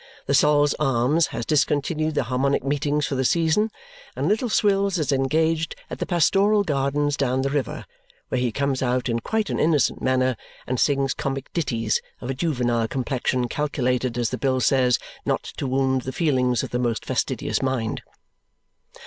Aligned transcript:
The 0.25 0.33
Sol's 0.33 0.73
Arms 0.79 1.27
has 1.27 1.45
discontinued 1.45 2.15
the 2.15 2.23
Harmonic 2.23 2.63
Meetings 2.63 3.05
for 3.05 3.13
the 3.13 3.23
season, 3.23 3.69
and 4.15 4.27
Little 4.27 4.49
Swills 4.49 4.97
is 4.97 5.11
engaged 5.11 5.75
at 5.91 5.99
the 5.99 6.07
Pastoral 6.07 6.63
Gardens 6.63 7.15
down 7.15 7.43
the 7.43 7.51
river, 7.51 7.85
where 8.29 8.41
he 8.41 8.51
comes 8.51 8.81
out 8.81 9.09
in 9.09 9.19
quite 9.19 9.51
an 9.51 9.59
innocent 9.59 10.01
manner 10.01 10.37
and 10.65 10.79
sings 10.79 11.13
comic 11.13 11.53
ditties 11.53 12.01
of 12.19 12.31
a 12.31 12.33
juvenile 12.33 12.87
complexion 12.87 13.47
calculated 13.47 14.17
(as 14.17 14.31
the 14.31 14.39
bill 14.39 14.59
says) 14.59 14.97
not 15.23 15.43
to 15.57 15.67
wound 15.67 16.01
the 16.01 16.11
feelings 16.11 16.63
of 16.63 16.71
the 16.71 16.79
most 16.79 17.05
fastidious 17.05 17.61
mind. 17.61 18.01